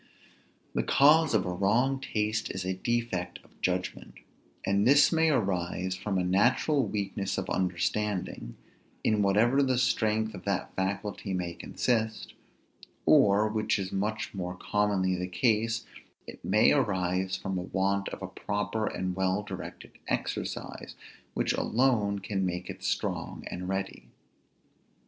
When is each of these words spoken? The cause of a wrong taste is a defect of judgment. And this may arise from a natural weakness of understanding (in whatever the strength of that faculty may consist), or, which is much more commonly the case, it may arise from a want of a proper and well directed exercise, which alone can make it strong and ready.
The 0.73 0.81
cause 0.81 1.35
of 1.35 1.45
a 1.45 1.53
wrong 1.53 1.99
taste 1.99 2.49
is 2.49 2.65
a 2.65 2.73
defect 2.73 3.37
of 3.43 3.61
judgment. 3.61 4.15
And 4.65 4.87
this 4.87 5.11
may 5.11 5.29
arise 5.29 5.95
from 5.95 6.17
a 6.17 6.23
natural 6.23 6.87
weakness 6.87 7.37
of 7.37 7.47
understanding 7.51 8.55
(in 9.03 9.21
whatever 9.21 9.61
the 9.61 9.77
strength 9.77 10.33
of 10.33 10.43
that 10.45 10.75
faculty 10.75 11.35
may 11.35 11.53
consist), 11.53 12.33
or, 13.05 13.47
which 13.47 13.77
is 13.77 13.91
much 13.91 14.33
more 14.33 14.55
commonly 14.55 15.15
the 15.15 15.27
case, 15.27 15.85
it 16.25 16.43
may 16.43 16.71
arise 16.71 17.35
from 17.35 17.59
a 17.59 17.61
want 17.61 18.09
of 18.09 18.23
a 18.23 18.27
proper 18.27 18.87
and 18.87 19.15
well 19.15 19.43
directed 19.43 19.91
exercise, 20.07 20.95
which 21.35 21.53
alone 21.53 22.17
can 22.17 22.43
make 22.43 22.71
it 22.71 22.83
strong 22.83 23.43
and 23.51 23.69
ready. 23.69 24.05